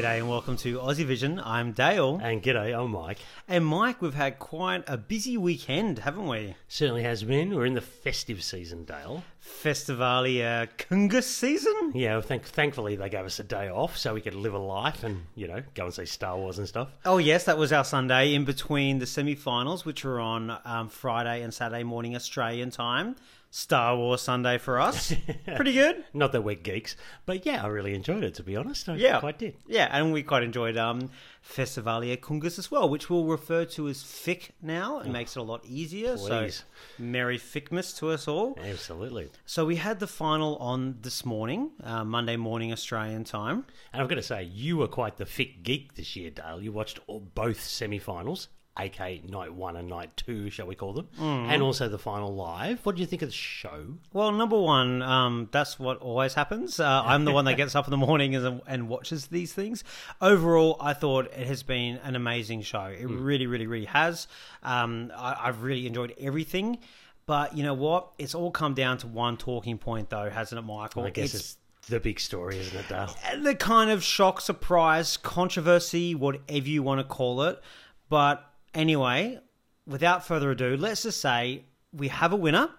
[0.00, 1.38] G'day and welcome to Aussie Vision.
[1.44, 2.18] I'm Dale.
[2.22, 3.18] And g'day, I'm Mike.
[3.46, 6.54] And Mike, we've had quite a busy weekend, haven't we?
[6.68, 7.54] Certainly has been.
[7.54, 9.22] We're in the festive season, Dale.
[9.44, 11.92] Festivalia Kungus season?
[11.94, 15.04] Yeah, thank- thankfully they gave us a day off so we could live a life
[15.04, 16.88] and, you know, go and see Star Wars and stuff.
[17.04, 20.88] Oh, yes, that was our Sunday in between the semi finals, which were on um,
[20.88, 23.16] Friday and Saturday morning Australian time.
[23.52, 25.12] Star Wars Sunday for us.
[25.56, 26.04] Pretty good.
[26.14, 26.94] Not that we're geeks,
[27.26, 28.88] but yeah, I really enjoyed it, to be honest.
[28.88, 29.18] I Yeah.
[29.18, 29.56] quite did.
[29.66, 31.10] Yeah, and we quite enjoyed um,
[31.44, 35.00] Festivali i Këngës as well, which we'll refer to as FIC now.
[35.00, 36.16] It makes it a lot easier.
[36.16, 36.56] Please.
[36.58, 36.64] So,
[37.02, 38.56] Merry Ficmas to us all.
[38.62, 39.30] Absolutely.
[39.46, 43.64] So we had the final on this morning, uh, Monday morning Australian time.
[43.92, 46.62] And I've got to say, you were quite the fit geek this year, Dale.
[46.62, 48.46] You watched all, both semi finals,
[48.80, 52.84] aka night one and night two, shall we call them, and also the final live.
[52.84, 53.98] What do you think of the show?
[54.12, 56.80] Well, number one, um, that's what always happens.
[56.80, 59.84] Uh, I'm the one that gets up in the morning and, and watches these things.
[60.20, 62.84] Overall, I thought it has been an amazing show.
[62.84, 64.26] It really, really, really has.
[64.62, 66.78] Um, I, I've really enjoyed everything.
[67.26, 68.10] But you know what?
[68.18, 71.04] It's all come down to one talking point, though, hasn't it, Michael?
[71.04, 71.56] I guess it's,
[71.88, 73.14] the big story, isn't it, Dale?
[73.42, 77.60] the kind of shock, surprise, controversy, whatever you want to call it.
[78.08, 79.38] But anyway,
[79.86, 82.70] without further ado, let's just say we have a winner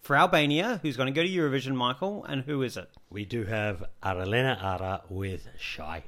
[0.00, 2.24] for Albania who's going to go to Eurovision, Michael.
[2.24, 2.88] And who is it?
[3.10, 6.04] We do have Arilena Ara with Shy.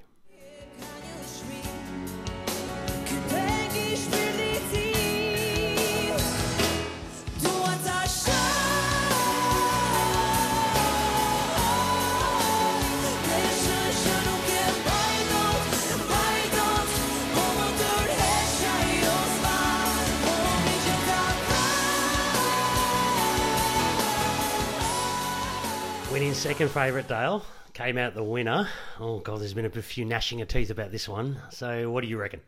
[26.19, 27.45] Winning second favourite, Dale.
[27.75, 28.69] Came out the winner.
[28.99, 31.41] Oh, God, there's been a few gnashing of teeth about this one.
[31.51, 32.41] So, what do you reckon?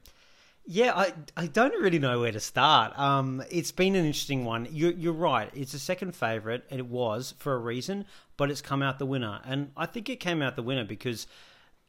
[0.67, 2.99] Yeah, I, I don't really know where to start.
[2.99, 4.67] Um, it's been an interesting one.
[4.73, 5.53] You're, you're right.
[5.55, 9.07] It's a second favourite, and it was for a reason, but it's come out the
[9.07, 9.39] winner.
[9.45, 11.29] And I think it came out the winner because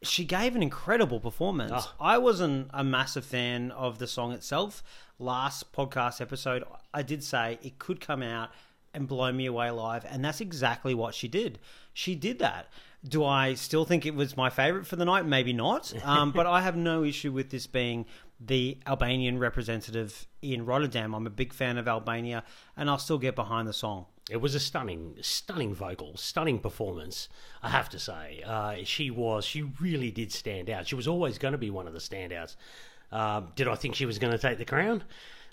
[0.03, 1.71] she gave an incredible performance.
[1.73, 1.95] Ah.
[1.99, 4.83] I wasn't a massive fan of the song itself.
[5.17, 8.51] Last podcast episode, I did say it could come out
[8.93, 11.59] and blow me away live, and that's exactly what she did.
[11.93, 12.67] She did that.
[13.07, 15.25] Do I still think it was my favourite for the night?
[15.25, 15.93] Maybe not.
[16.03, 18.05] Um, but I have no issue with this being
[18.39, 21.13] the Albanian representative in Rotterdam.
[21.13, 22.43] I'm a big fan of Albania,
[22.75, 24.07] and I'll still get behind the song.
[24.29, 27.29] It was a stunning, stunning vocal, stunning performance.
[27.61, 29.45] I have to say, uh, she was.
[29.45, 30.87] She really did stand out.
[30.87, 32.55] She was always going to be one of the standouts.
[33.11, 35.03] Um, did I think she was going to take the crown?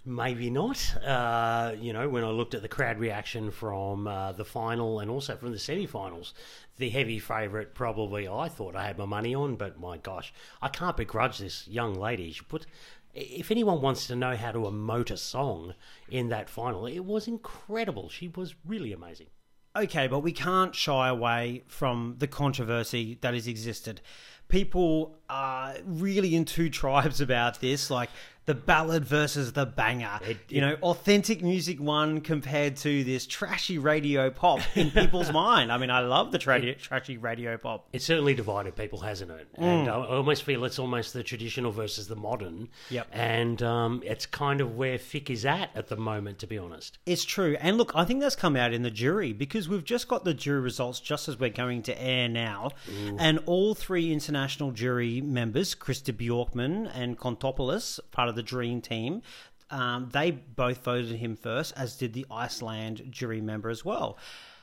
[0.04, 0.96] Maybe not.
[1.04, 5.10] Uh, you know, when I looked at the crowd reaction from uh, the final and
[5.10, 6.34] also from the semi-finals,
[6.78, 9.56] the heavy favourite probably I thought I had my money on.
[9.56, 10.32] But my gosh,
[10.62, 12.32] I can't begrudge this young lady.
[12.32, 12.66] She put
[13.14, 15.74] if anyone wants to know how to emote a song
[16.08, 18.08] in that final, it was incredible.
[18.08, 19.28] She was really amazing.
[19.76, 24.00] Okay, but we can't shy away from the controversy that has existed.
[24.48, 28.10] People are really in two tribes about this, like
[28.48, 30.18] the ballad versus the banger.
[30.26, 35.70] It- you know, authentic music one compared to this trashy radio pop in people's mind.
[35.70, 37.86] I mean, I love the tra- trashy radio pop.
[37.92, 39.48] It certainly divided people, hasn't it?
[39.54, 42.68] And I I almost feel it's almost the traditional versus the modern.
[42.90, 43.08] Yep.
[43.12, 46.96] And um, it's kind of where Fick is at at the moment, to be honest.
[47.04, 47.56] It's true.
[47.60, 50.32] And look, I think that's come out in the jury because we've just got the
[50.32, 52.70] jury results just as we're going to air now.
[53.18, 59.22] And all three international jury members, Christer Bjorkman and Kontopoulos, part of the Dream Team,
[59.70, 64.16] um, they both voted him first, as did the Iceland jury member as well.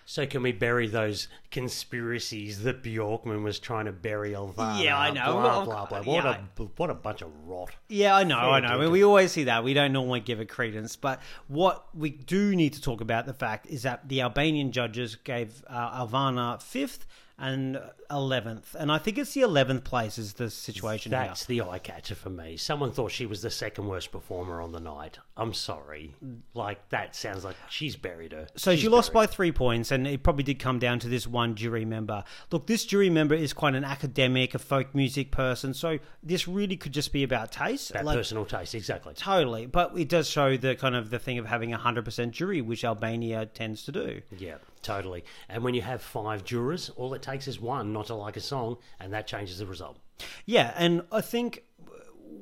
[0.07, 4.83] So can we bury those conspiracies that Bjorkman was trying to bury Elvana?
[4.83, 5.33] Yeah, I know.
[5.33, 6.01] Blah, Well, blah, blah.
[6.03, 7.71] What, yeah, a, what a bunch of rot.
[7.89, 8.67] Yeah, I know, I know.
[8.67, 9.63] I mean, we always see that.
[9.63, 10.95] We don't normally give it credence.
[10.95, 15.15] But what we do need to talk about the fact is that the Albanian judges
[15.15, 17.07] gave uh, Elvana fifth
[17.37, 17.79] and
[18.09, 18.75] 11th.
[18.75, 21.19] And I think it's the 11th place is the situation here.
[21.21, 22.55] That's the eye catcher for me.
[22.57, 25.19] Someone thought she was the second worst performer on the night.
[25.35, 26.13] I'm sorry.
[26.53, 28.47] Like, that sounds like she's buried her.
[28.55, 29.27] So She's she lost buried.
[29.27, 32.23] by three points, and it probably did come down to this one jury member.
[32.51, 36.77] Look, this jury member is quite an academic, a folk music person, so this really
[36.77, 37.91] could just be about taste.
[37.93, 39.13] That Like, personal taste, exactly.
[39.13, 42.31] Totally, but it does show the kind of the thing of having a hundred percent
[42.33, 44.21] jury, which Albania tends to do.
[44.37, 44.55] Yeah,
[44.85, 45.25] totally.
[45.49, 48.41] And when you have five jurors, all it takes is one not to like a
[48.41, 49.97] song, and that changes the result.
[50.45, 51.63] Yeah, and I think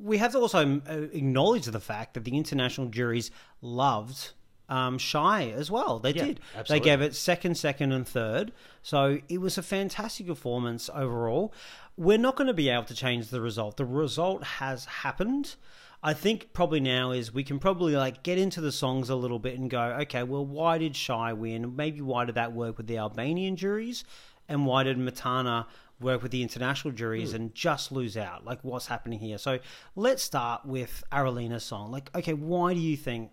[0.02, 3.32] we have to also uh, acknowledge the fact that the international juries
[3.62, 4.32] loved
[4.70, 6.00] um, Shy as well.
[6.00, 6.40] They Yeah, did.
[6.56, 6.80] absolutely.
[6.80, 8.52] They gave it second, second, and third.
[8.82, 11.54] So it was a fantastic performance overall.
[11.96, 13.78] We're not going to be able to change the result.
[13.78, 15.56] The result has happened.
[16.06, 19.40] I think probably now is we can probably like get into the songs a little
[19.40, 21.78] bit and go, okay, well, why did Shy win?
[21.78, 24.04] Maybe why did that work with the Albanian juries,
[24.50, 25.66] and why did Me tana
[26.02, 27.38] work with the international juries hmm.
[27.38, 28.44] and just lose out?
[28.44, 29.38] Like, what's happening here?
[29.38, 29.60] So
[29.96, 31.90] let's start with Arilena's song.
[31.90, 33.32] Like, okay, why do you think?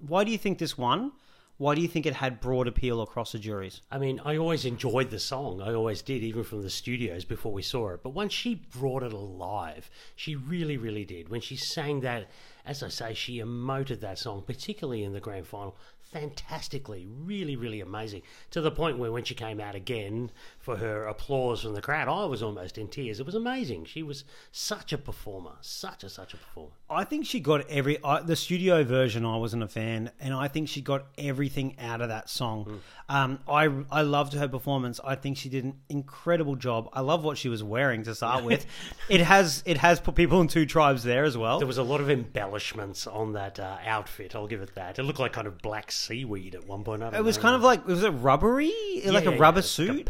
[0.00, 1.12] Why do you think this won?
[1.58, 3.82] Why do you think it had broad appeal across the juries?
[3.90, 5.60] I mean, I always enjoyed the song.
[5.60, 8.02] I always did, even from the studios before we saw it.
[8.04, 11.30] But once she brought it alive, she really, really did.
[11.30, 12.30] When she sang that,
[12.64, 15.76] as I say, she emoted that song, particularly in the grand final,
[16.12, 17.08] fantastically.
[17.08, 18.22] Really, really amazing.
[18.52, 20.30] To the point where when she came out again
[20.68, 23.20] for her applause from the crowd, I was almost in tears.
[23.20, 23.86] It was amazing.
[23.86, 25.52] She was such a performer.
[25.62, 26.72] Such a, such a performer.
[26.90, 29.24] I think she got every I, the studio version.
[29.24, 32.80] I wasn't a fan, and I think she got everything out of that song.
[33.08, 35.00] Um, I I loved her performance.
[35.02, 36.90] I think she did an incredible job.
[36.92, 38.66] I love what she was wearing to start with.
[39.08, 41.58] it has it has put people in two tribes there as well.
[41.58, 44.34] There was a lot of embellishments on that uh, outfit.
[44.34, 44.98] I'll give it that.
[44.98, 47.02] It looked like kind of black seaweed at one point.
[47.02, 47.42] It was know.
[47.42, 48.72] kind of like was it rubbery,
[49.06, 50.06] like Yeah, a rubber yeah, it's like a suit.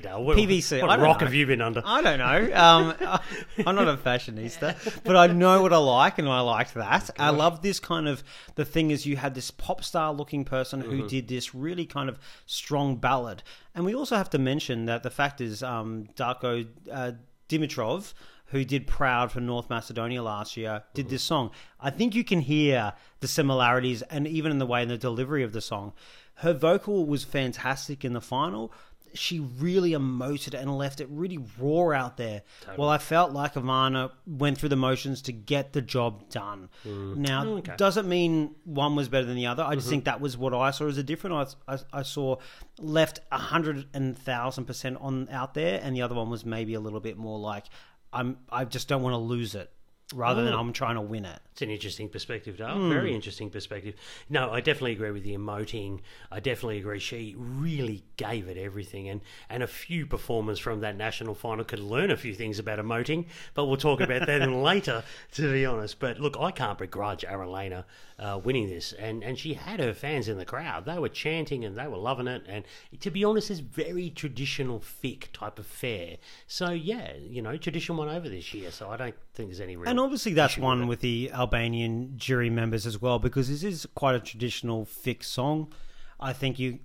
[0.00, 0.22] PVC, Dale.
[0.22, 1.26] What, PVC, What rock know.
[1.26, 1.82] have you been under?
[1.84, 2.54] I don't know.
[2.54, 3.20] Um, I-
[3.66, 7.10] I'm not a fashionista, but I know what I like, and I liked that.
[7.18, 8.22] I love this kind of.
[8.54, 12.08] The thing is, you had this pop star looking person who did this really kind
[12.08, 13.42] of strong ballad,
[13.74, 17.12] and we also have to mention that the fact is, um, Darko uh,
[17.48, 18.12] Dimitrov.
[18.52, 20.82] Who did Proud for North Macedonia last year?
[20.94, 21.50] Did this song?
[21.78, 25.42] I think you can hear the similarities, and even in the way in the delivery
[25.42, 25.92] of the song,
[26.36, 28.72] her vocal was fantastic in the final
[29.14, 32.42] she really emoted and left it really raw out there.
[32.76, 36.68] Well, I felt like Ivana went through the motions to get the job done.
[36.86, 37.16] Mm.
[37.16, 37.74] Now, oh, Okay.
[37.76, 39.62] doesn't mean one was better than the other.
[39.62, 39.90] I just mm-hmm.
[39.90, 41.56] think that was what I saw as a different.
[41.68, 42.36] I, I, I saw
[42.78, 46.74] left a hundred and thousand percent on out there, and the other one was maybe
[46.74, 47.64] a little bit more like
[48.12, 48.38] I'm.
[48.50, 49.70] I just don't want to lose it,
[50.14, 51.40] rather than I'm trying to win it.
[51.52, 52.74] It's an interesting perspective, Dale.
[52.74, 52.88] Hmm.
[52.88, 53.94] Very interesting perspective.
[54.28, 56.00] No, I definitely agree with the emoting.
[56.30, 56.98] I definitely agree.
[56.98, 59.20] She really gave it everything, and
[59.50, 63.26] and a few performers from that national final could learn a few things about emoting.
[63.54, 65.02] But we'll talk about that in later,
[65.32, 65.98] to be honest.
[65.98, 67.84] But look, I can't begrudge Arilena
[68.18, 70.84] uh, winning this, and and she had her fans in the crowd.
[70.84, 72.44] They were chanting and they were loving it.
[72.48, 72.64] And
[73.00, 76.16] to be honest, it's very traditional fic type of fair.
[76.46, 78.70] So yeah, you know, tradition won over this year.
[78.70, 79.88] So I don't think there's any real.
[79.88, 84.14] And obviously, that's one with the Albanian jury members as well, because this is quite
[84.14, 85.72] a traditional fixed song.
[86.20, 86.80] I think you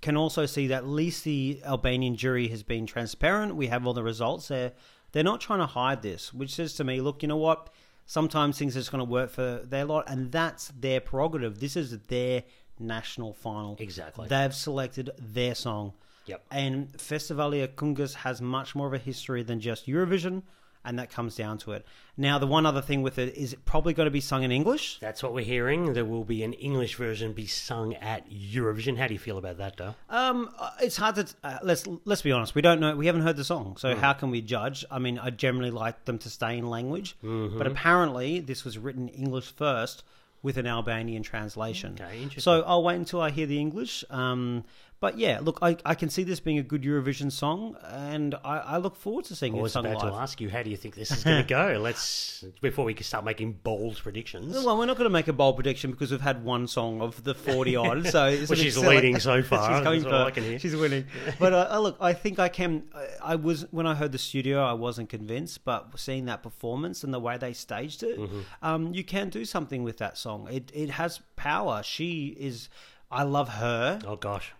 [0.00, 3.56] can also see that at least the Albanian jury has been transparent.
[3.56, 4.72] We have all the results there.
[5.12, 7.70] They're not trying to hide this, which says to me, look, you know what?
[8.06, 11.60] Sometimes things are just going to work for their lot, and that's their prerogative.
[11.60, 12.44] This is their
[12.78, 13.76] national final.
[13.78, 14.28] Exactly.
[14.28, 15.92] They've selected their song.
[16.26, 16.44] Yep.
[16.50, 20.42] And Festivali i Këngës has much more of a history than just Eurovision,
[20.84, 21.84] and that comes down to it.
[22.16, 24.50] Now, the one other thing with it is it probably going to be sung in
[24.52, 24.98] English.
[25.00, 25.92] That's what we're hearing.
[25.92, 28.96] There will be an English version be sung at Eurovision.
[28.98, 29.94] How do you feel about that, though?
[30.10, 32.54] Um, uh, it's hard to uh, let's let's be honest.
[32.54, 32.96] We don't know.
[32.96, 34.00] We haven't heard the song, so Hmm.
[34.00, 34.84] how can we judge?
[34.90, 37.58] I mean, I generally like them to stay in language, Mm-hmm.
[37.58, 40.02] but apparently this was written English first
[40.42, 41.96] with an Albanian translation.
[42.00, 42.40] Okay, interesting.
[42.42, 44.04] So I'll wait until I hear the English.
[44.08, 44.64] Um,
[45.00, 48.58] but yeah, look, I, I can see this being a good Eurovision song, and I,
[48.58, 50.12] I look forward to seeing I it was sung about live.
[50.12, 51.78] to ask you, how do you think this is going to go?
[51.80, 54.54] Let's before we can start making bold predictions.
[54.64, 57.22] Well, we're not going to make a bold prediction because we've had one song of
[57.24, 58.06] the forty odd.
[58.08, 60.58] So Well, she's leading so far, she's coming that's all I can hear.
[60.58, 61.04] She's winning.
[61.38, 62.84] But uh, uh, look, I think I can.
[62.94, 67.04] I- I was when I heard the studio, I wasn't convinced, but seeing that performance
[67.04, 68.40] and the way they staged it, Mm-hmm.
[68.62, 70.48] um, you can do something with that song.
[70.50, 71.82] It it has power.
[71.82, 72.68] She is.
[73.10, 73.98] I love her.
[74.06, 74.52] oh gosh.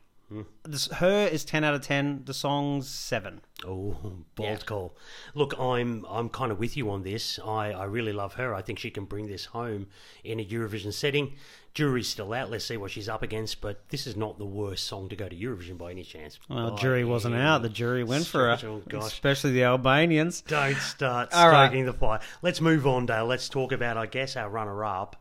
[0.65, 2.23] This, her is ten out of ten.
[2.25, 3.41] The song's seven.
[3.67, 3.97] Oh,
[4.37, 4.57] bold Yeah.
[4.59, 4.97] call.
[5.35, 7.39] Look, I'm I'm kind of with you on this.
[7.45, 8.55] I, I really love her.
[8.55, 9.89] I think she can bring this home
[10.23, 11.35] in a Eurovision setting.
[11.75, 12.51] Jury's still out.
[12.51, 13.61] Let's see what she's up against.
[13.61, 16.39] But this is not the worst song to go to Eurovision by any chance.
[16.49, 17.63] Well, By jury wasn't any out.
[17.63, 18.57] The jury went for her.
[18.57, 18.71] stretch.
[18.71, 19.13] Oh gosh.
[19.13, 20.41] Especially the Albanians.
[20.43, 21.67] Don't start All right.
[21.67, 22.21] stoking the fire.
[22.43, 23.27] Let's move on, Dale.
[23.27, 25.17] Let's talk about, I guess, our runner-up.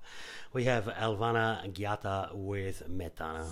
[0.53, 3.45] We have Elvana Gjata with Me tana.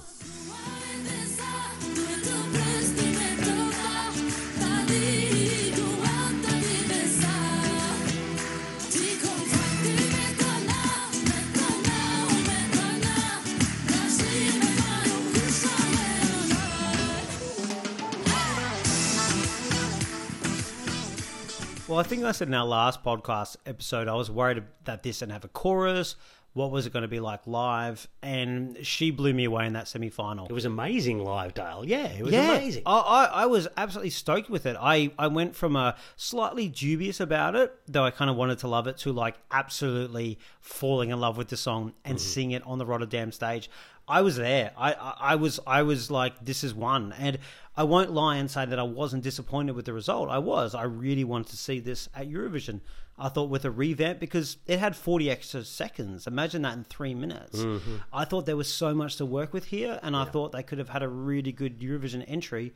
[21.87, 25.19] Well, I think I said in our last podcast episode, I was worried that this
[25.19, 26.15] didn't have a chorus.
[26.53, 28.07] What was it going to be like live?
[28.23, 30.47] And she blew me away in that semi final.
[30.47, 31.83] It was amazing live, Dale.
[31.85, 32.83] Yeah, it was Yeah, amazing.
[32.87, 34.75] I, I, I was absolutely stoked with it.
[34.79, 38.67] I, I went from a slightly dubious about it, though I kind of wanted to
[38.67, 42.27] love it, to like absolutely falling in love with the song and mm-hmm.
[42.27, 43.69] sing it on the Rotterdam stage.
[44.07, 44.71] I was there.
[44.77, 47.39] I, I, I was I was like, this is one, and
[47.75, 50.29] I won't lie and say that I wasn't disappointed with the result.
[50.29, 50.75] I was.
[50.75, 52.81] I really wanted to see this at Eurovision.
[53.17, 56.27] I thought with a revamp because it had 40 extra seconds.
[56.27, 57.63] Imagine that in three minutes.
[58.11, 60.79] I thought there was so much to work with here, and I thought they could
[60.79, 62.73] have had a really good Eurovision entry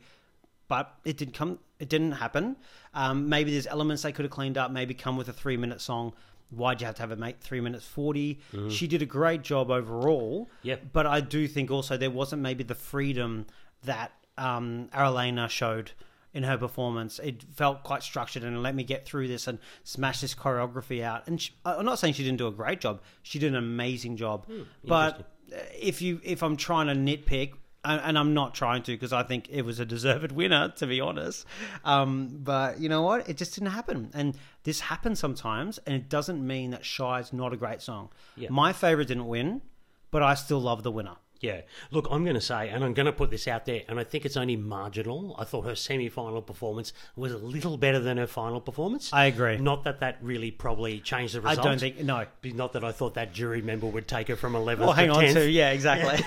[0.70, 1.58] but it didn't come.
[1.80, 2.54] It didn't happen.
[2.94, 4.70] Um, maybe there's elements they could have cleaned up.
[4.70, 6.12] Maybe come with a three minute song.
[6.50, 9.70] Why'd you have to have it make three minutes 40 She did a great job
[9.70, 10.48] overall.
[10.62, 10.86] Yep.
[10.92, 13.46] But I do think also there wasn't maybe the freedom
[13.84, 15.92] that um, Arilena showed
[16.32, 17.18] in her performance.
[17.18, 21.26] It felt quite structured and let me get through this and smash this choreography out.
[21.26, 23.02] And she, I'm not saying she didn't do a great job.
[23.22, 24.46] She did an amazing job.
[24.84, 25.32] but
[25.78, 29.22] if you if I'm trying to nitpick, and and I'm not trying to because I
[29.22, 31.46] think it was a deserved winner, to be honest.
[31.84, 33.28] Um, but you know what?
[33.28, 34.10] It just didn't happen.
[34.14, 38.10] And this happens sometimes, and it doesn't mean that Shy's not a great song.
[38.36, 38.48] Yeah.
[38.50, 39.62] My favorite didn't win,
[40.10, 41.16] but I still love the winner.
[41.40, 41.62] Yeah.
[41.90, 44.04] Look, I'm going to say, and I'm going to put this out there, and I
[44.04, 45.34] think it's only marginal.
[45.38, 49.10] I thought her semi final performance was a little better than her final performance.
[49.12, 49.56] I agree.
[49.56, 51.58] Not that that really probably changed the result.
[51.58, 52.26] I don't think no.
[52.44, 55.14] Not that I thought that jury member would take her from 11th Well, hang to
[55.14, 56.22] on to yeah, exactly.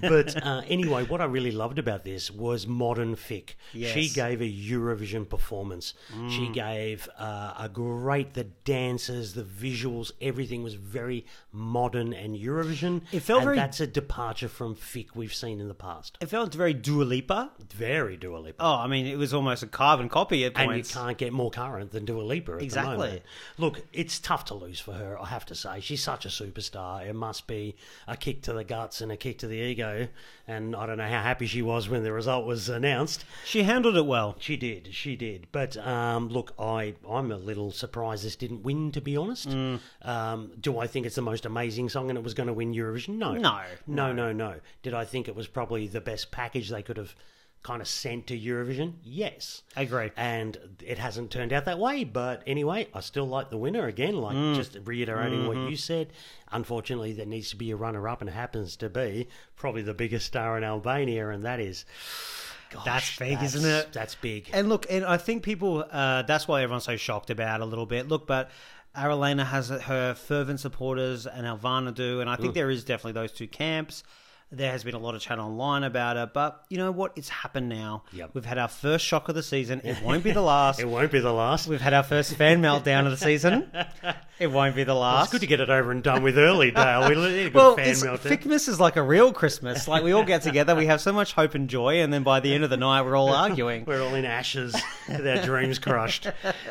[0.00, 3.50] but uh, anyway, what I really loved about this was modern fic.
[3.74, 3.92] Yes.
[3.92, 5.94] She gave a Eurovision performance.
[6.30, 13.02] She gave uh, a great the dances, the visuals, everything was very modern and Eurovision.
[13.12, 16.16] It felt and very- That's a departure from fic we've seen in the past.
[16.20, 17.50] it felt very Dua Lipa.
[17.74, 18.62] Very Dua Lipa.
[18.62, 20.94] Oh, I mean, it was almost a carbon copy at and you points.
[20.94, 22.92] can't get more current than Dua Lipa at Exactly.
[22.92, 23.22] the moment.
[23.58, 25.80] Look, it's tough to lose for her, I have to say.
[25.80, 27.06] She's such a superstar.
[27.06, 30.08] It must be a kick to the guts and a kick to the ego.
[30.46, 33.24] And I don't know how happy she was when the result was announced.
[33.44, 34.36] She handled it well.
[34.40, 35.46] She did, she did.
[35.52, 39.48] But um, look, I, I'm a little surprised this didn't win, to be honest.
[39.48, 39.78] Mm.
[40.02, 42.74] Um, do I think it's the most amazing song and it was going to win
[42.74, 43.16] Eurovision?
[43.18, 43.34] No.
[43.34, 44.32] No, No, no, no.
[44.32, 44.60] No.
[44.82, 47.14] Did I think it was probably the best package they could have
[47.62, 48.94] kind of sent to Eurovision?
[49.02, 49.62] Yes.
[49.76, 50.10] I agree.
[50.16, 52.04] And it hasn't turned out that way.
[52.04, 54.54] But anyway, I still like the winner again, like Mm.
[54.56, 55.48] just reiterating Mm-hmm.
[55.62, 56.12] what you said.
[56.52, 59.94] Unfortunately, there needs to be a runner up, and it happens to be probably the
[59.94, 61.84] biggest star in Albania, and that is.
[62.70, 63.92] Gosh, That's big, that's- isn't it?
[63.92, 64.48] That's big.
[64.52, 67.84] And look, and I think people, uh, that's why everyone's so shocked about a little
[67.86, 68.06] bit.
[68.08, 68.48] Look, but
[68.96, 73.32] Arilena has her fervent supporters, and Elvana do, and I think there is definitely those
[73.32, 74.02] two camps.
[74.52, 77.12] There has been a lot of chat online about it, but you know what?
[77.14, 78.02] It's happened now.
[78.12, 78.30] Yep.
[78.34, 79.80] We've had our first shock of the season.
[79.84, 80.80] It won't be the last.
[80.80, 81.68] It won't be the last.
[81.68, 83.70] We've had our first fan meltdown of the season.
[84.40, 85.24] It won't be the last.
[85.24, 87.10] It's good to get it over and done with early, Dale.
[87.10, 88.50] We need a good well, fan meltdown.
[88.50, 89.86] Is like a real Christmas.
[89.86, 92.40] Like we all get together, we have so much hope and joy, and then by
[92.40, 93.84] the end of the night, we're all arguing.
[93.84, 94.74] We're all in ashes
[95.06, 96.26] with our dreams crushed.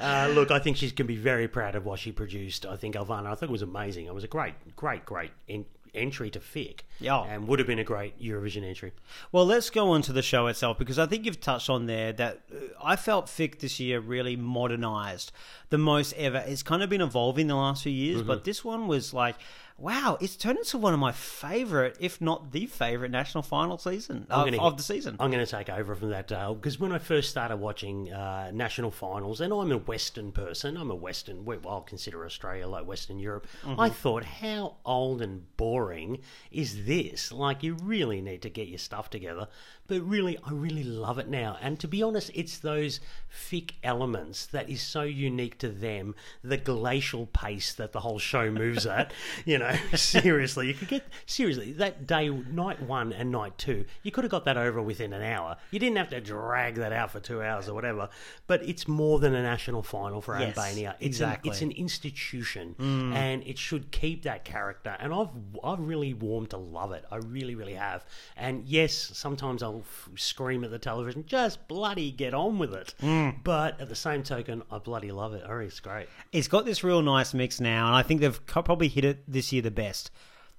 [0.00, 2.64] uh, look, I think she's going to be very proud of what she produced.
[2.64, 4.06] I think Elvana, I think it was amazing.
[4.06, 6.80] It was a great, great, great en- entry to FIC.
[7.00, 7.20] Yeah.
[7.22, 8.92] And would have been a great Eurovision entry.
[9.30, 12.12] Well, let's go on to the show itself because I think you've touched on there
[12.14, 15.32] that uh, I felt Fick this year really modernized
[15.70, 16.42] the most ever.
[16.46, 18.28] It's kind of been evolving the last few years, Mm-hmm.
[18.28, 19.36] but this one was like,
[19.78, 24.26] wow, it's turned into one of my favorite, if not the favorite, national final season
[24.30, 25.16] of, gonna- of the season.
[25.18, 28.50] I'm going to take over from that, Dale, because when I first started watching uh,
[28.52, 32.86] national finals, and I'm a Western person, I'm a Western, well, I'll consider Australia like
[32.86, 33.80] Western Europe, Mm-hmm.
[33.80, 36.18] I thought, how old and boring
[36.50, 37.32] is this?
[37.32, 39.48] Like, you really need to get your stuff together.
[39.88, 41.58] But really, I really love it now.
[41.60, 46.56] And to be honest, it's those FIC elements that is so unique to them, the
[46.56, 49.12] glacial pace that the whole show moves at.
[49.44, 54.10] You know, seriously, you could get, seriously, that day, night one and night two, you
[54.10, 55.56] could have got that over within an hour.
[55.70, 58.08] You didn't have to drag that out for two hours or whatever.
[58.46, 60.96] But it's more than a national final for Yes, Albania.
[61.00, 61.48] It's exactly.
[61.48, 63.14] An, it's an institution, mm.
[63.14, 64.96] and it should keep that character.
[64.98, 65.30] And I've
[65.64, 67.04] I've really warmed to love it.
[67.10, 68.04] I really, really have.
[68.36, 69.71] And yes, sometimes I'll
[70.16, 72.94] scream at the television, just bloody get on with it.
[73.00, 73.30] Hmm.
[73.42, 75.42] But at the same token, I bloody love it.
[75.44, 76.08] I think it's great.
[76.32, 79.52] it's got this real nice mix now, and I think they've probably hit it this
[79.52, 80.10] year the best.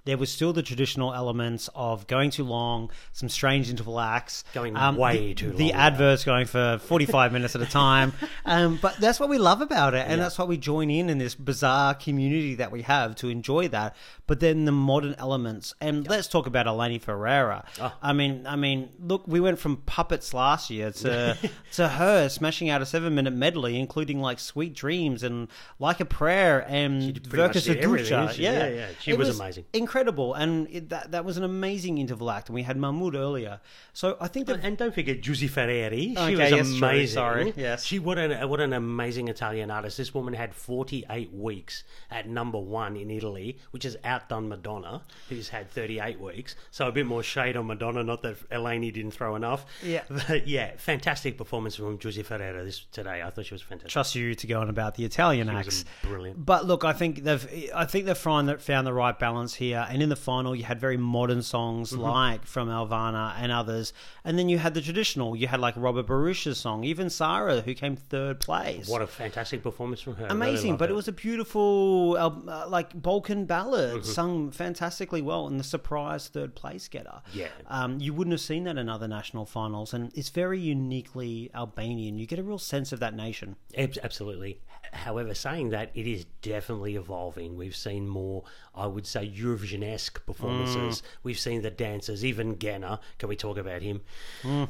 [0.06, 4.76] There was still the traditional elements of going too long, some strange interval acts, Going
[4.76, 8.12] um, way the, too long, The adverts going for forty-five minutes at a time,
[8.44, 11.16] um, but that's what we love about it, and that's why we join in in
[11.18, 13.96] this bizarre community that we have to enjoy that.
[14.26, 17.64] But then the modern elements, and let's talk about Eleni Foureira.
[17.80, 17.96] Ah.
[18.02, 21.38] I mean, I mean, look, we went from puppets last year to
[21.72, 26.64] to her smashing out a seven-minute medley, including like "Sweet Dreams" and "Like a Prayer"
[26.68, 28.86] and "Verka Serduchka." Yeah, Yeah, yeah.
[29.00, 29.64] She It was amazing.
[29.72, 29.93] incredible,
[30.34, 32.48] and it, that that was an amazing interval act.
[32.48, 33.60] And we had Mahmood earlier,
[33.92, 36.14] so I think that And don't forget Giusy Ferreri.
[36.14, 37.14] She Okay, was yes, amazing.
[37.14, 37.84] Sorry, yes.
[37.84, 39.96] She what an what an amazing Italian artist.
[39.98, 45.48] This woman had 48 weeks at number one in Italy, which has outdone Madonna, who's
[45.48, 46.56] had 38 weeks.
[46.70, 48.02] So a bit more shade on Madonna.
[48.02, 49.66] Not that Eleni didn't throw enough.
[49.82, 50.02] Yeah.
[50.08, 53.22] but yeah, fantastic performance from Giusy Ferreri this today.
[53.22, 53.90] I thought she was fantastic.
[53.92, 55.84] trust you to go on about the Italian She acts.
[56.02, 56.44] brilliant.
[56.44, 59.83] But look, I think they've I think they've found that found the right balance here.
[59.90, 62.00] And in the final, you had very modern songs Mm-hmm.
[62.02, 63.92] like from Elvana and others,
[64.24, 65.34] and then you had the traditional.
[65.36, 68.88] You had like Robert Barusha's song, even Sarah, who came third place.
[68.88, 70.26] What a fantastic performance from her.
[70.28, 74.02] Amazing, Really but it was a beautiful, uh, uh, like Balkan ballad, Mm-hmm.
[74.12, 77.20] sung fantastically well, and the surprise third place getter.
[77.32, 77.48] Yeah.
[77.68, 82.18] um, you wouldn't have seen that in other national finals, and it's very uniquely Albanian.
[82.18, 83.56] You get a real sense of that nation.
[83.76, 84.60] Absolutely.
[84.92, 87.56] However, saying that, it is definitely evolving.
[87.56, 91.02] We've seen more, I would say, Eurovision esque performances.
[91.22, 93.00] We've seen the dancers, even Ganna.
[93.18, 94.02] Can we talk about him?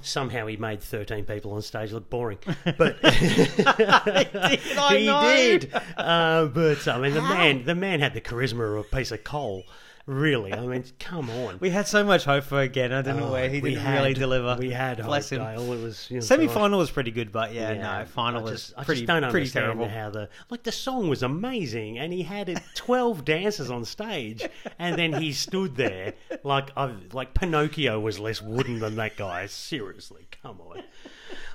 [0.00, 2.38] Somehow he made 13 people on stage look boring.
[2.78, 4.58] But I
[4.98, 5.22] he know?
[5.22, 5.72] did.
[5.96, 9.24] Uh, but I mean, the man, the man had the charisma of a piece of
[9.24, 9.64] coal.
[10.06, 11.56] Really, I mean, come on.
[11.60, 12.92] We had so much hope for again.
[12.92, 14.54] I don't know Oh, where he didn't had- really deliver.
[14.58, 15.46] We had bless hope, him.
[15.46, 15.72] Dale.
[15.72, 18.42] It was you know, semi final was pretty good, but yeah, Yeah, no, final I
[18.42, 19.88] was just, I pretty just don't pretty understand terrible.
[19.88, 24.46] how the like the song was amazing, and he had it, twelve dancers on stage,
[24.78, 29.46] and then he stood there like I've, like Pinocchio was less wooden than that guy.
[29.46, 30.82] Seriously, come on.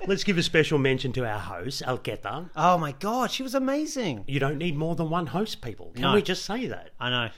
[0.08, 2.50] Let's give a special mention to our host Alketa.
[2.56, 4.24] Oh my god, she was amazing.
[4.26, 5.92] You don't need more than one host, people.
[5.92, 6.14] Can No.
[6.14, 6.90] we just say that?
[6.98, 7.28] I know.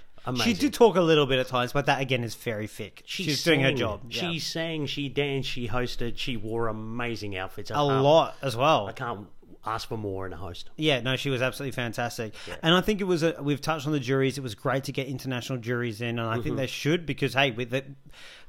[0.44, 3.02] She did talk a little bit at times, but that again is very FIC.
[3.04, 4.00] She She's doing her sang, job.
[4.08, 4.38] She yeah.
[4.40, 7.70] sang, she danced, she hosted, she wore amazing outfits.
[7.70, 8.86] I a lot as well.
[8.86, 9.26] I can't
[9.64, 10.70] ask for more in a host.
[10.76, 13.22] Yeah, no, she was absolutely fantastic, and I think it was.
[13.22, 14.38] A, we've touched on the juries.
[14.38, 16.42] It was great to get international juries in, and I Mm-hmm.
[16.42, 17.86] think they should because hey, with it,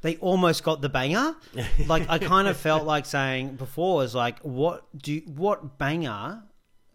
[0.01, 1.35] they almost got the banger.
[1.87, 6.43] like I kind of felt like saying before is like, what do what banger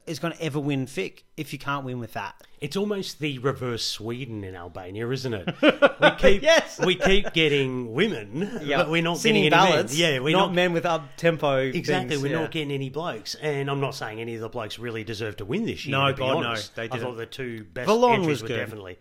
[0.09, 2.35] is going to ever win FIC if you can't win with that?
[2.61, 5.55] It's almost the reverse Sweden in Albania, isn't it?
[6.01, 6.79] We keep Yes.
[6.85, 9.99] we keep getting women, but we're not singing getting any ballads.
[9.99, 10.13] men.
[10.15, 11.57] Yeah, we're not, not, men with up tempo.
[11.59, 12.11] exactly.
[12.11, 12.41] things, we're yeah.
[12.41, 15.45] not getting any blokes, and I'm not saying any of the blokes really deserve to
[15.45, 15.99] win this year.
[15.99, 17.01] No, God, no, they I didn't.
[17.03, 18.57] thought the two best Valon entries was were good.
[18.59, 18.99] definitely.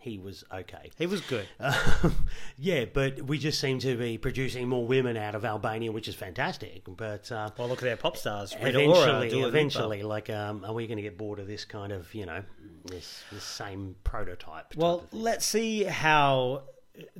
[0.00, 0.90] He was okay.
[0.96, 1.46] He was good.
[1.60, 2.14] Um,
[2.56, 6.14] yeah, but we just seem to be producing more women out of Albania, which is
[6.14, 6.82] fantastic.
[6.86, 8.54] But uh, well, look at their pop stars.
[8.62, 12.12] Rita eventually, eventually, like, um, are we going to get bored of this kind of,
[12.14, 12.42] you know,
[12.86, 14.74] this, this same prototype?
[14.76, 16.62] Well, let's see how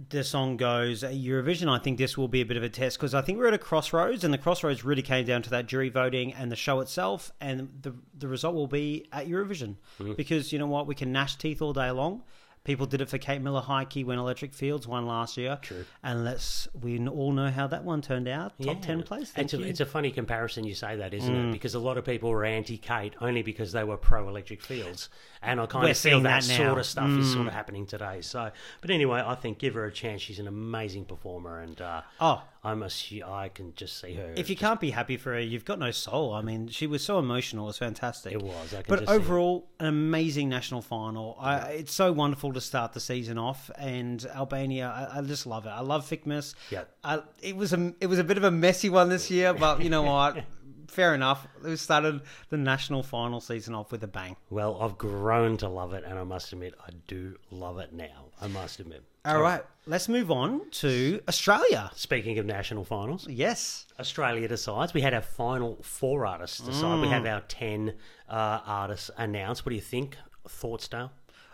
[0.08, 1.68] the song goes at Eurovision.
[1.68, 3.54] I think this will be a bit of a test because I think we're at
[3.54, 6.80] a crossroads, and the crossroads really came down to that jury voting and the show
[6.80, 10.14] itself, and the the result will be at Eurovision Mm-hmm.
[10.14, 12.22] because you know what, we can gnash teeth all day long.
[12.62, 15.58] People did it for Kate Miller Heidke when Electric Fields won last year.
[15.62, 15.84] True.
[16.02, 18.52] And let's we all know how that one turned out.
[18.58, 18.82] Top Yeah.
[18.82, 19.30] ten place.
[19.30, 19.64] Thank It's a, you.
[19.64, 19.68] Mm.
[19.70, 21.52] it's a funny comparison you say that, isn't it?
[21.52, 25.08] Because a lot of people were anti Kate only because they were pro electric fields,
[25.40, 26.52] and I kind We're of feel that, that.
[26.52, 26.56] Mm.
[26.58, 28.20] sort of stuff is sort of happening today.
[28.20, 28.50] So,
[28.82, 30.20] but anyway, I think give her a chance.
[30.20, 34.34] She's an amazing performer, and uh, oh, I must, I can just see her.
[34.36, 36.34] if you can't be happy for her, you've got no soul.
[36.34, 37.64] I mean, she was so emotional.
[37.64, 38.34] It was fantastic.
[38.34, 41.38] It was, I can but overall, an amazing national final.
[41.40, 44.88] I, it's so wonderful to start the season off, and Albania.
[44.88, 45.70] I, I just love it.
[45.70, 46.54] I love Fikmas.
[46.70, 46.84] Yeah.
[47.02, 49.82] I, it was a it was a bit of a messy one this year, but
[49.82, 50.44] you know what?
[50.88, 51.46] Fair enough.
[51.64, 52.20] We started
[52.50, 54.36] the national final season off with a bang.
[54.50, 58.26] well, I've grown to love it, and I must admit, I do love it now.
[58.40, 59.04] I must admit.
[59.24, 61.90] All right, let's move on to Australia.
[61.94, 63.86] Speaking of national finals, Yes.
[63.98, 64.94] Australia decides.
[64.94, 67.00] We had our final four artists decide.
[67.00, 67.10] We Mm.
[67.10, 67.94] have our ten
[68.28, 69.66] uh, artists announced.
[69.66, 70.16] What do you think?
[70.48, 71.12] Thoughts, Dale?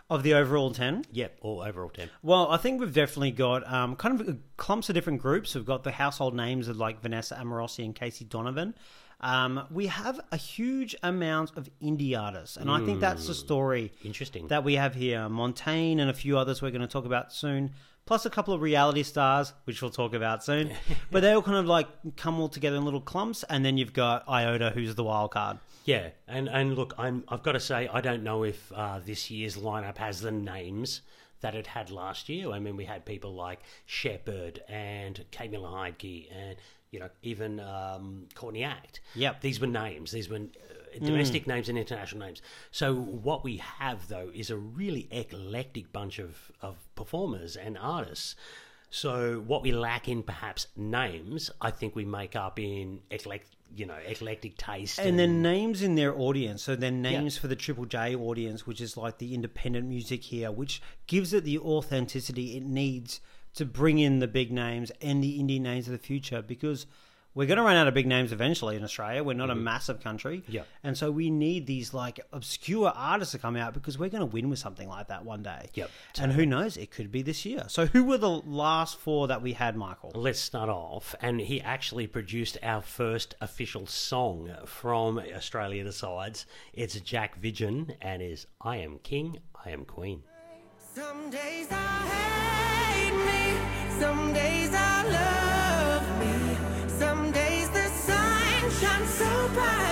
[0.09, 1.03] Of the overall 10?
[1.11, 2.09] Yep, all overall ten.
[2.23, 5.53] Well, I think we've definitely got um, kind of clumps of different groups.
[5.53, 8.73] We've got the household names of like Vanessa Amorosi and Casey Donovan.
[9.19, 13.91] Um, we have a huge amount of indie artists, and I think that's the story
[14.03, 14.47] Interesting.
[14.49, 15.27] that we have here.
[15.27, 17.71] Montaigne and a few others we're going to talk about soon,
[18.05, 20.71] plus a couple of reality stars, which we'll talk about soon.
[21.11, 23.93] but they all kind of like come all together in little clumps, and then you've
[23.93, 25.57] got Iota, who's the wild card.
[25.85, 29.31] Yeah, and and look, I'm I've got to say I don't know if uh, this
[29.31, 31.01] year's lineup has the names
[31.41, 32.51] that it had last year.
[32.51, 36.57] I mean, we had people like Sheppard and Kate Miller Heidke and
[36.91, 39.01] you know even um, Courtney Act.
[39.15, 39.41] Yep.
[39.41, 40.11] these were names.
[40.11, 42.41] These were uh, domestic names and international names.
[42.71, 48.35] So what we have though is a really eclectic bunch of of performers and artists.
[48.89, 53.85] So what we lack in perhaps names, I think we make up in eclectic, you
[53.85, 54.97] know, eclectic taste.
[54.99, 56.63] and then names in their audience.
[56.63, 60.51] So then names for the Triple J audience, which is like the independent music here,
[60.51, 63.19] which gives it the authenticity it needs
[63.57, 66.41] to bring in the big names and the indie names of the future.
[66.41, 66.87] Because
[67.37, 69.23] we're going to run out of big names eventually in Australia.
[69.23, 69.65] We're not a mm-hmm.
[69.65, 70.63] massive country, Yeah.
[70.83, 74.25] and so we need these like obscure artists to come out because we're going to
[74.25, 75.69] win with something like that one day.
[75.75, 76.77] Yep, and who knows?
[76.77, 77.65] It could be this year.
[77.67, 80.11] So who were the last four that we had, Michael?
[80.15, 85.83] Let's start off, and he actually produced our first official song from Australia.
[85.83, 90.23] The sides, it's Jack Vidgen and is "I Am King, I Am Queen."
[90.95, 93.57] Some days I hate me,
[93.99, 99.86] some days I love me, some days the sun shines so bright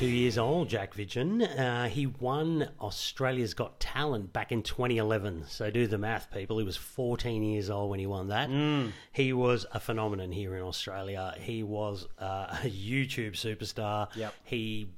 [0.00, 1.42] 22 years old, Jack Vidgen.
[1.58, 5.44] Uh, he won Australia's Got Talent back in 2011.
[5.46, 6.56] So do the math, people.
[6.56, 8.48] He was 14 years old when he won that.
[9.12, 11.34] He was a phenomenon here in Australia.
[11.38, 14.08] He was uh, a YouTube superstar.
[14.16, 14.32] Yep.
[14.44, 14.88] He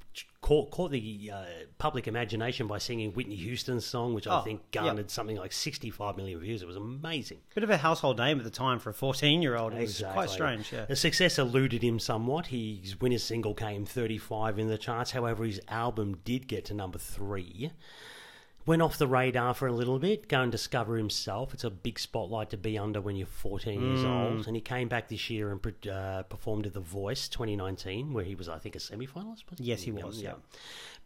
[0.43, 1.43] caught, caught the uh,
[1.79, 6.15] public imagination by singing Whitney Houston's song, which I Oh, think garnered something like 65
[6.17, 6.61] million views.
[6.61, 7.39] It was amazing.
[7.55, 9.73] Bit of a household name at the time for a 14 year old.
[9.73, 10.85] It was quite strange, yeah.
[10.85, 12.47] The success eluded him somewhat.
[12.47, 15.11] His winner single came 35 in the charts.
[15.11, 17.71] However, his album did get to number three.
[18.65, 21.53] Went off the radar for a little bit, go and discover himself.
[21.53, 24.09] It's a big spotlight to be under when you're 14 years Mm.
[24.37, 24.47] old.
[24.47, 28.35] And he came back this year and uh, performed at The Voice 2019, where he
[28.35, 29.43] was, I think, a semi finalist.
[29.57, 30.35] Yes, he was, yeah.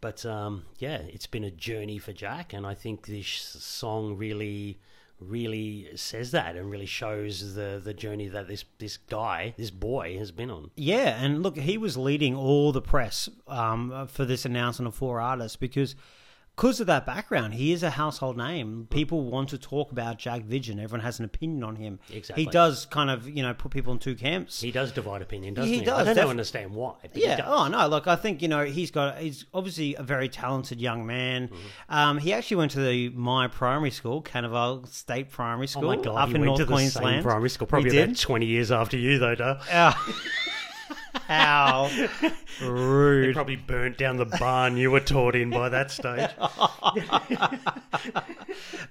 [0.00, 4.78] But um, yeah, it's been a journey for Jack, and I think this song really,
[5.18, 10.16] really says that and really shows the the journey that this this guy, this boy,
[10.18, 10.70] has been on.
[10.76, 15.20] Yeah, and look, he was leading all the press um, for this announcement of four
[15.20, 15.96] artists because
[16.58, 18.88] because of that background, he is a household name.
[18.90, 20.82] People want to talk about Jack Vidgen.
[20.82, 22.00] Everyone has an opinion on him.
[22.12, 22.42] Exactly.
[22.44, 24.60] He does kind of, you know, put people in two camps.
[24.60, 25.84] He does divide opinion, doesn't He he?
[25.84, 26.94] does, I don't def- understand why.
[27.14, 27.36] Yeah.
[27.36, 27.46] does.
[27.48, 27.86] Oh no.
[27.86, 29.18] Look, I think you know he's got.
[29.18, 31.46] He's obviously a very talented young man.
[31.46, 31.94] Mm-hmm.
[31.94, 35.96] Um, he actually went to the my primary school, Canaval State Primary Oh School, my
[36.02, 37.14] god, up he in went North to the Queensland.
[37.18, 38.02] same primary school, He probably did?
[38.08, 39.36] about twenty years after you, though.
[39.36, 39.60] Duh.
[41.28, 41.90] How
[42.60, 43.34] They rude!
[43.34, 46.30] probably burnt down the barn you were taught in by that stage.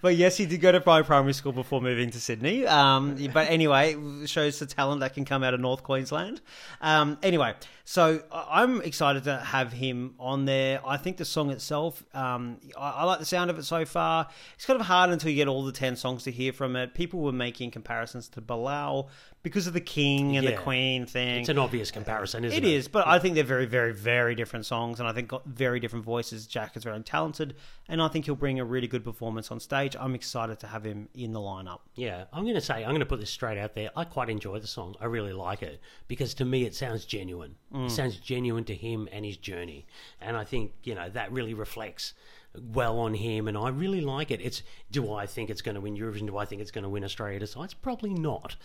[0.02, 2.65] But yes, he did go to primary primary school before moving to Sydney.
[2.67, 6.39] Um, but anyway, it shows the talent that can come out of North Queensland.
[6.82, 7.56] Um, anyway,
[7.89, 10.82] so I'm excited to have him on there.
[10.86, 14.28] I think the song itself, um, I, I like the sound of it so far.
[14.56, 16.93] It's kind of hard until you get all the 10 songs to hear from it.
[16.93, 19.10] People were making comparisons to Bilal
[19.41, 20.52] because of the king and Yeah.
[20.52, 21.39] the queen thing.
[21.39, 22.73] It's an obvious comparison, isn't It it?
[22.73, 25.80] is, but I think they're very, very, very different songs, and I think got very
[25.80, 26.45] different voices.
[26.45, 27.56] Jack is very talented,
[27.88, 29.95] and I think he'll bring a really good performance on stage.
[29.97, 31.80] I'm excited to have him in the lineup.
[31.95, 33.91] Yeah, I'm going to say, I'm going to put this straight out there.
[33.95, 34.95] I quite enjoy the song.
[35.00, 37.56] I really like it because to me it sounds genuine.
[37.73, 39.86] It sounds genuine to him and his journey.
[40.21, 42.13] And I think, you know, that really reflects
[42.56, 43.47] well on him.
[43.47, 44.41] And I really like it.
[44.41, 46.27] It's Do I think it's going to win Eurovision?
[46.27, 47.73] Do I think it's going to win Australia Decides?
[47.73, 48.56] Probably not.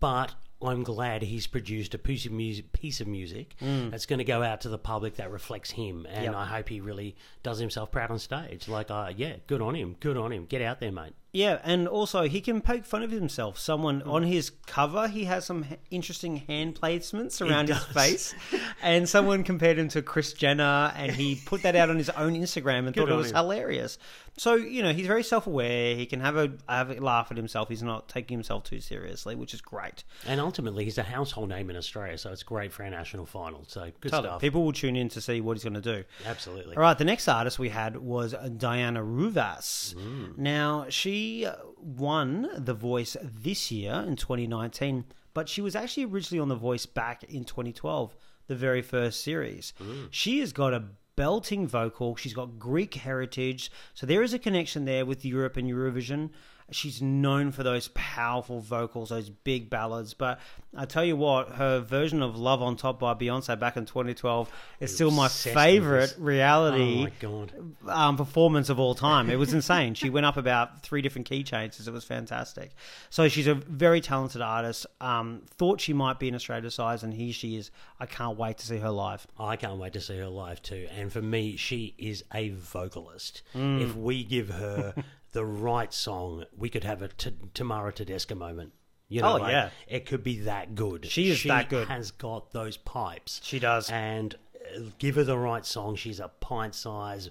[0.00, 4.24] But I'm glad he's produced a piece of music, piece of music that's going to
[4.24, 6.04] go out to the public that reflects him.
[6.10, 6.34] And Yep.
[6.34, 8.66] I hope he really does himself proud on stage.
[8.68, 9.94] Like, uh, yeah, good on him.
[10.00, 10.46] Good on him.
[10.46, 11.12] Get out there, mate.
[11.30, 13.58] Yeah, and also he can poke fun of himself.
[13.58, 18.34] Someone on his cover, he has some interesting hand placements around his face,
[18.82, 22.32] and someone compared him to Kris Jenner, and he put that out on his own
[22.34, 23.36] Instagram and Good thought it was him.
[23.36, 23.98] hilarious.
[24.38, 25.94] So you know he's very self-aware.
[25.96, 27.68] He can have a have a laugh at himself.
[27.68, 30.04] He's not taking himself too seriously, which is great.
[30.26, 33.64] And ultimately, he's a household name in Australia, so it's great for our national final.
[33.66, 34.28] So good Totally.
[34.28, 34.40] stuff.
[34.40, 36.04] People will tune in to see what he's going to do.
[36.24, 36.76] Absolutely.
[36.76, 39.94] All right, the next artist we had was Diana Rouvas.
[39.94, 40.38] Mm.
[40.38, 41.46] Now, she
[41.78, 46.86] won The Voice this year in 2019, but she was actually originally on The Voice
[46.86, 49.72] back in 2012, the very first series.
[49.80, 50.08] Mm.
[50.10, 50.84] She has got a
[51.18, 55.68] belting vocal, she's got Greek heritage, so there is a connection there with Europe and
[55.68, 56.30] Eurovision.
[56.70, 60.12] She's known for those powerful vocals, those big ballads.
[60.14, 60.38] But
[60.76, 64.50] I tell you what, her version of "Love on Top" by Beyonce back in 2012
[64.80, 67.46] is still my favorite reality Oh
[67.82, 69.30] my um, performance of all time.
[69.30, 69.94] It was insane.
[69.94, 71.88] she went up about three different key changes.
[71.88, 72.72] It was fantastic.
[73.10, 74.86] So she's a very talented artist.
[75.00, 77.70] Um, thought she might be in Australia size, and here she is.
[78.00, 79.26] I can't wait to see her live.
[79.38, 80.86] I can't wait to see her live too.
[80.96, 83.42] And for me, she is a vocalist.
[83.54, 83.82] Mm.
[83.82, 84.94] If we give her
[85.32, 88.72] the right song, we could have a t- Tamara Todevska moment.
[89.08, 89.70] You know, Oh, like, yeah.
[89.86, 91.06] it could be that good.
[91.06, 91.88] She is that good.
[91.88, 93.40] Has got those pipes.
[93.42, 93.90] She does.
[93.90, 94.34] And
[94.76, 95.96] uh, give her the right song.
[95.96, 97.30] She's a pint size,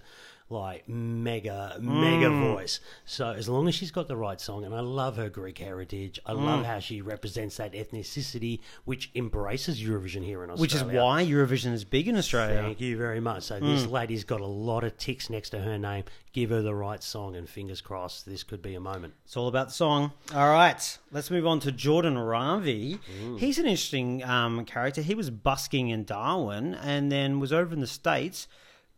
[0.49, 2.53] like mega, mega Mm.
[2.53, 2.79] voice.
[3.05, 6.19] So as long as she's got the right song, and I love her Greek heritage.
[6.25, 6.45] I Mm.
[6.45, 10.61] love how she represents that ethnicity, which embraces Eurovision here in Australia.
[10.61, 12.61] Which is why Eurovision is big in Australia.
[12.61, 13.43] Thank you very much.
[13.43, 16.05] So this lady's got a lot of ticks next to her name.
[16.31, 19.15] Give her the right song, and fingers crossed, this could be a moment.
[19.25, 20.11] It's all about the song.
[20.35, 22.99] All right, let's move on to Jordan Ravi.
[23.37, 25.01] He's an interesting um, character.
[25.01, 28.47] He was busking in Darwin and then was over in the States,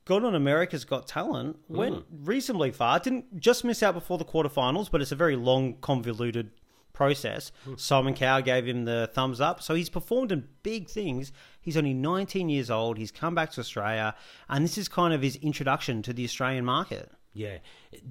[0.10, 2.26] got on America's Got Talent, went hmm.
[2.26, 6.50] reasonably far, didn't just miss out before the quarterfinals, but it's a very long, convoluted
[6.94, 7.52] process.
[7.64, 7.76] Hmm.
[7.78, 9.62] Simon Cowell gave him the thumbs up.
[9.62, 11.32] So he's performed in big things.
[11.62, 12.98] He's only 19 years old.
[12.98, 14.16] He's come back to Australia,
[14.50, 17.12] and this is kind of his introduction to the Australian market.
[17.32, 17.60] Yeah,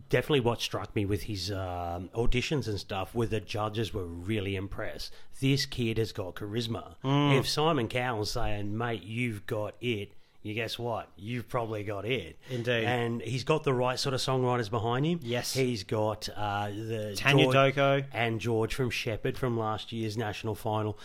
[0.09, 0.41] definitely.
[0.41, 5.13] What struck me with his um, auditions and stuff, where the judges were really impressed.
[5.41, 6.95] This kid has got charisma.
[7.03, 7.33] Hmm.
[7.33, 11.09] If Simon Cowell's saying, "Mate, you've got it," you guess what?
[11.17, 12.39] You've probably got it.
[12.51, 12.85] Indeed.
[12.85, 15.21] And he's got the right sort of songwriters behind him.
[15.23, 15.53] Yes.
[15.53, 18.05] he's got uh, the Tanya George- Doko.
[18.13, 20.99] and George from Sheppard from last year's national final.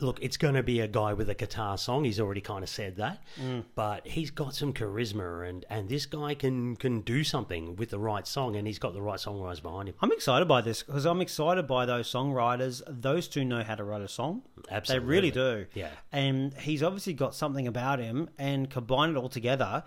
[0.00, 2.04] Look, it's going to be a guy with a guitar song.
[2.04, 3.64] He's already kind of said that, Mm.
[3.74, 7.98] but he's got some charisma, and, and this guy can can do something with the
[7.98, 9.96] right song, and he's got the right songwriters behind him.
[10.00, 12.80] I'm excited by this because I'm excited by those songwriters.
[12.88, 14.42] Those two know how to write a song.
[14.70, 15.04] Absolutely.
[15.04, 15.66] They really do.
[15.74, 15.90] Yeah.
[16.12, 19.82] And he's obviously got something about him and combine it all together.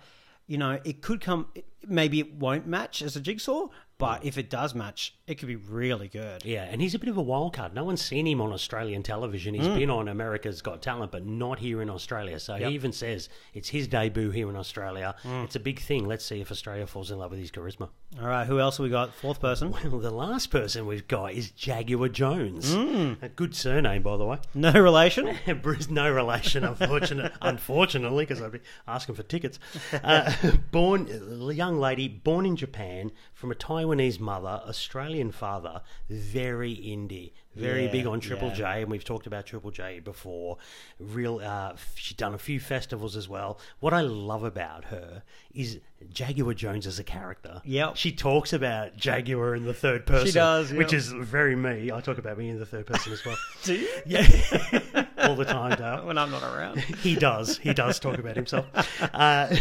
[0.46, 1.46] You know, it could come,
[1.86, 3.68] maybe it won't match as a jigsaw,
[4.02, 6.44] but if it does match, it could be really good.
[6.44, 7.72] Yeah, and he's a bit of a wild card.
[7.72, 9.54] No one's seen him on Australian television.
[9.54, 9.58] Mm.
[9.58, 12.40] He's been on America's Got Talent, but not here in Australia.
[12.40, 15.14] So he even says it's his debut here in Australia.
[15.22, 15.44] Mm.
[15.44, 16.08] It's a big thing.
[16.08, 17.90] Let's see if Australia falls in love with his charisma.
[18.20, 19.14] All right, who else have we got?
[19.14, 19.72] Fourth person.
[19.92, 22.74] Well, the last person we've got is Jaguar Jonze.
[22.74, 23.22] Mm.
[23.22, 24.38] A good surname, by the way.
[24.54, 25.36] No relation?
[25.62, 29.58] Bruce, no relation, unfortunate, unfortunately, because I'd be asking for tickets.
[29.92, 30.32] Uh,
[30.70, 33.12] born, a young lady, born in Japan,
[33.42, 38.54] from a Taiwanese mother, Australian father, very indie, very Yeah, big on Triple yeah.
[38.54, 40.58] J, and we've talked about Triple J before.
[41.00, 43.58] Real, uh, she's done a few festivals as well.
[43.80, 47.60] What I love about her is Jaguar Jonze as a character.
[47.64, 47.96] Yep.
[47.96, 51.90] she talks about Jaguar in the third person, does, which is very me.
[51.90, 53.36] I talk about me in the third person as well.
[53.64, 53.88] Do you?
[54.06, 54.22] Yeah,
[55.22, 56.06] all the time, Dale.
[56.06, 56.78] When I'm not around.
[57.02, 57.58] He does.
[57.58, 58.66] He does talk about himself.
[59.12, 59.54] Uh,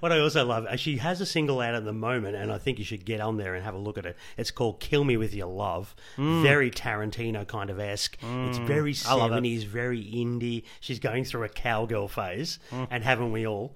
[0.00, 2.58] what I also love, uh, she has a single out at the moment, and I
[2.58, 4.16] think you should get on there and have a look at it.
[4.36, 8.16] It's called "Kill Me with Your Love." Very Tarantino kind of esque.
[8.22, 9.06] It's very Mm.
[9.08, 9.34] I love it.
[9.34, 10.64] seventies, very indie.
[10.80, 12.88] She's going through a cowgirl phase, Mm.
[12.90, 13.74] and haven't we all?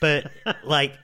[0.00, 0.30] But
[0.64, 0.94] like,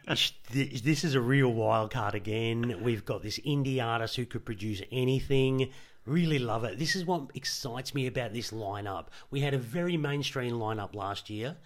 [0.52, 2.80] this is a real wild card again.
[2.82, 5.70] We've got this indie artist who could produce anything.
[6.08, 6.78] Really love it.
[6.78, 9.06] This is what excites me about this lineup.
[9.30, 11.56] We had a very mainstream lineup last year,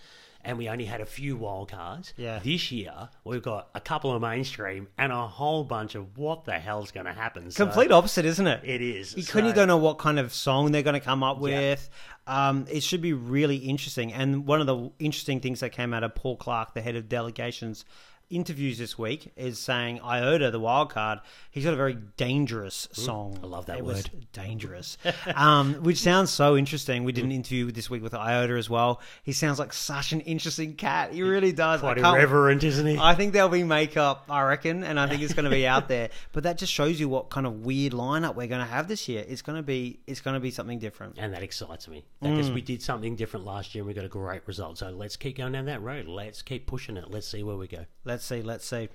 [0.44, 2.12] and we only had a few wild cards.
[2.16, 2.40] Yeah.
[2.42, 6.54] This year, we've got a couple of mainstream and a whole bunch of what the
[6.58, 7.50] hell's going to happen.
[7.52, 8.60] So Complete opposite, isn't it?
[8.64, 9.16] It is.
[9.16, 11.42] You couldn't So- don't know what kind of song they're going to come up Yeah.
[11.70, 11.88] with.
[12.26, 14.12] Um, it should be really interesting.
[14.12, 17.08] And one of the interesting things that came out of Paul Clark, the head of
[17.08, 17.84] delegations,
[18.32, 23.38] interviews this week is saying Iota, the wild card, he's got a very dangerous song.
[23.42, 24.26] I love that it Was word.
[24.32, 24.96] dangerous,
[25.36, 27.04] um, which sounds so interesting.
[27.04, 29.00] We did an interview this week with Iota as well.
[29.22, 31.12] He sounds like such an interesting cat.
[31.12, 31.80] He really does.
[31.80, 32.98] Quite I irreverent, isn't he?
[32.98, 35.88] I think there'll be makeup, I reckon, and I think it's going to be out
[35.88, 36.10] there.
[36.32, 39.08] But that just shows you what kind of weird lineup we're going to have this
[39.08, 39.24] year.
[39.28, 41.16] It's going to be, it's going to be something different.
[41.18, 42.54] and that excites me because Mm.
[42.54, 44.78] we did something different last year and we got a great result.
[44.78, 46.06] So let's keep going down that road.
[46.06, 47.10] Let's keep pushing it.
[47.10, 47.84] Let's see where we go.
[48.04, 48.88] Let's see, let's see.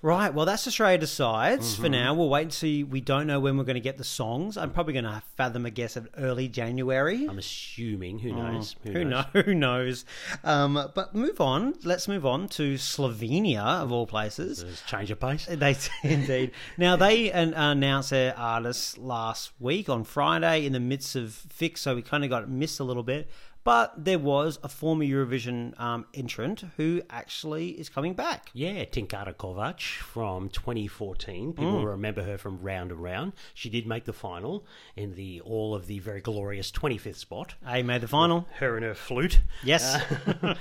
[0.00, 1.82] Right, well, that's Australia decides Mm-hmm.
[1.82, 2.14] for now.
[2.14, 2.84] We'll wait and see.
[2.84, 4.56] We don't know when we're going to get the songs.
[4.56, 7.26] I'm probably going to fathom a guess of early January.
[7.28, 8.20] I'm assuming.
[8.20, 8.76] Who knows?
[8.86, 8.92] Mm.
[8.92, 9.24] Who knows?
[9.44, 10.04] Who knows?
[10.44, 11.74] Um, but move on.
[11.82, 14.62] Let's move on to Slovenia, of all places.
[14.62, 15.46] There's change of pace.
[15.50, 15.74] They
[16.04, 16.52] indeed.
[16.76, 21.76] Now they an, announced their artists last week on Friday in the midst of FIC,
[21.76, 23.28] so we kind of got missed a little bit.
[23.68, 28.48] But there was a former Eurovision um, entrant who actually is coming back.
[28.54, 31.52] Yeah, Tinkara Kovac from 2014.
[31.52, 31.84] People Mm.
[31.84, 33.34] remember her from Round and Round.
[33.52, 34.64] She did make the final
[34.96, 37.56] in the all of the very glorious 25th spot.
[37.66, 38.48] A made the final.
[38.58, 39.40] Her and her flute.
[39.62, 40.02] Yes.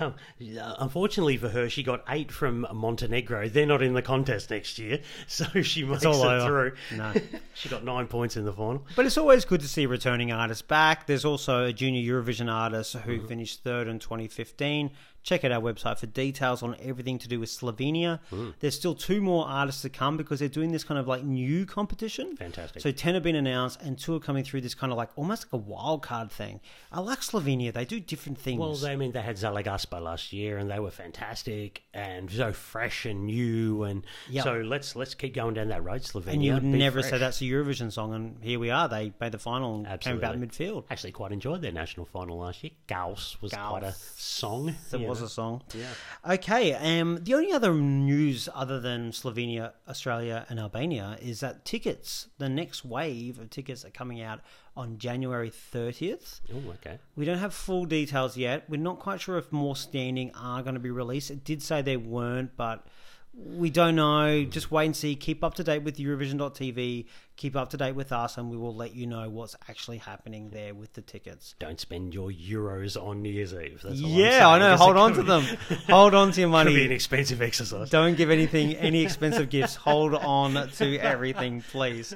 [0.00, 0.14] Um,
[0.60, 3.48] uh, unfortunately for her, she got eight from Montenegro.
[3.48, 6.44] They're not in the contest next year, so she makes it over.
[6.90, 6.96] through.
[6.96, 7.12] No.
[7.54, 8.84] she got nine points in the final.
[8.96, 11.06] But it's always good to see returning artists back.
[11.06, 13.26] There's also a junior Eurovision artist who mm-hmm.
[13.26, 14.90] finished third in 2015.
[15.28, 18.18] Check out our website for details on everything to do with Slovenia.
[18.30, 18.50] Hmm.
[18.60, 21.66] There's still two more artists to come because they're doing this kind of like new
[21.66, 22.34] competition.
[22.34, 22.80] Fantastic.
[22.80, 25.44] So 10 have been announced and two are coming through this kind of like almost
[25.44, 26.60] like a wild card thing.
[26.90, 27.74] I like Slovenia.
[27.74, 28.58] They do different things.
[28.58, 32.54] Well, they, I mean, they had Zalagaspa last year, and they were fantastic and so
[32.54, 33.82] fresh and new.
[33.82, 34.44] And Yep.
[34.44, 36.32] so let's let's keep going down that road, Slovenia.
[36.32, 37.10] and you would never fresh.
[37.10, 38.88] say that's a Eurovision song, and here we are.
[38.88, 40.26] They made the final and Absolutely.
[40.26, 40.84] came about midfield.
[40.90, 42.72] Actually, quite enjoyed their national final last year.
[42.86, 44.74] Gauss was quite a song.
[44.92, 45.26] Was know.
[45.26, 45.62] a song.
[45.74, 46.34] Yeah.
[46.34, 46.74] Okay.
[46.74, 52.48] Um, the only other news other than Slovenia, Australia, and Albania is that tickets, the
[52.48, 54.40] next wave of tickets, are coming out
[54.76, 56.40] on January 30th.
[56.54, 56.98] Oh, okay.
[57.16, 58.64] We don't have full details yet.
[58.68, 61.30] We're not quite sure if more standing are going to be released.
[61.30, 62.86] It did say they weren't, but
[63.34, 64.44] we don't know.
[64.44, 65.14] Just wait and see.
[65.16, 67.06] Keep up to date with Eurovision.tv.
[67.38, 70.50] Keep up to date with us, and we will let you know what's actually happening
[70.50, 71.54] there with the tickets.
[71.60, 73.80] Don't spend your euros on New Year's Eve.
[73.84, 74.76] That's all I'm Yeah, I know.
[74.76, 75.44] Hold on to be- them.
[75.88, 76.70] Hold on to your money.
[76.72, 77.90] Could be an expensive exercise.
[77.90, 79.76] Don't give anything, any expensive gifts.
[79.76, 82.12] Hold on to everything, please.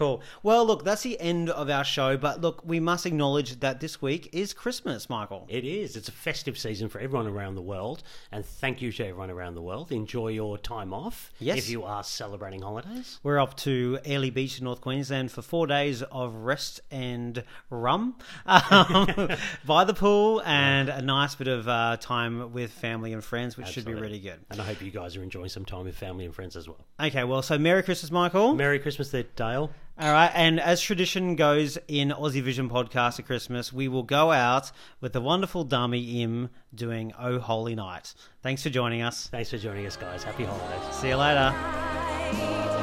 [0.00, 0.22] Cool.
[0.42, 2.16] Well, look, that's the end of our show.
[2.16, 5.44] But look, we must acknowledge that this week is Christmas, Michael.
[5.50, 5.94] It is.
[5.94, 8.02] It's a festive season for everyone around the world,
[8.32, 9.92] and thank you to everyone around the world.
[9.92, 11.30] Enjoy your time off.
[11.38, 11.58] Yes.
[11.58, 13.18] If you are celebrating holidays.
[13.22, 18.16] We're off to Airlie Beach in North Queensland for four days of rest and rum
[18.46, 19.30] um,
[19.66, 23.66] by the pool and a nice bit of uh, time with family and friends, which
[23.68, 24.38] should be really good.
[24.50, 26.84] And I hope you guys are enjoying some time with family and friends as well.
[27.00, 28.54] Okay, well, so Merry Christmas, Michael.
[28.54, 29.70] Merry Christmas there, Dale.
[29.98, 34.32] All right, and as tradition goes in Aussie Vision podcast at Christmas, we will go
[34.32, 38.14] out with the wonderful Dami Im doing Oh Holy Night.
[38.42, 39.28] Thanks for joining us.
[39.28, 40.22] Thanks for joining us, guys.
[40.22, 40.96] Happy holidays.
[40.96, 41.52] See you later.
[41.54, 42.79] I